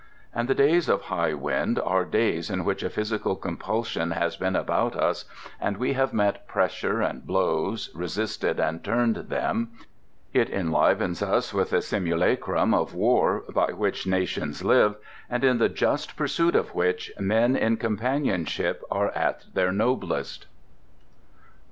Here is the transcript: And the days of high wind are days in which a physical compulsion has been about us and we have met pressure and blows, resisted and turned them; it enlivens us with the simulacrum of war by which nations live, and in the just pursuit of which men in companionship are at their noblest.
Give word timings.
And 0.33 0.47
the 0.47 0.55
days 0.55 0.89
of 0.89 1.01
high 1.03 1.35
wind 1.35 1.77
are 1.77 2.05
days 2.05 2.49
in 2.49 2.65
which 2.65 2.81
a 2.81 2.89
physical 2.89 3.35
compulsion 3.35 4.09
has 4.09 4.35
been 4.35 4.55
about 4.55 4.95
us 4.95 5.25
and 5.59 5.77
we 5.77 5.93
have 5.93 6.11
met 6.11 6.47
pressure 6.47 7.01
and 7.03 7.23
blows, 7.23 7.91
resisted 7.93 8.59
and 8.59 8.83
turned 8.83 9.17
them; 9.29 9.73
it 10.33 10.49
enlivens 10.49 11.21
us 11.21 11.53
with 11.53 11.69
the 11.69 11.83
simulacrum 11.83 12.73
of 12.73 12.95
war 12.95 13.43
by 13.53 13.73
which 13.73 14.07
nations 14.07 14.63
live, 14.63 14.95
and 15.29 15.43
in 15.43 15.59
the 15.59 15.69
just 15.69 16.17
pursuit 16.17 16.55
of 16.55 16.73
which 16.73 17.11
men 17.19 17.55
in 17.55 17.77
companionship 17.77 18.81
are 18.89 19.09
at 19.11 19.45
their 19.53 19.71
noblest. 19.71 20.47